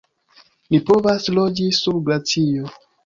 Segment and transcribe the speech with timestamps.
[0.73, 2.73] "Ni povas loĝi sur glacio!"